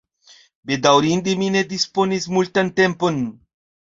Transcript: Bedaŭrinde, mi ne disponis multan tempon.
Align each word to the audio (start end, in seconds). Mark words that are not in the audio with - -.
Bedaŭrinde, 0.69 1.35
mi 1.41 1.51
ne 1.57 1.61
disponis 1.75 2.27
multan 2.37 2.73
tempon. 2.83 3.21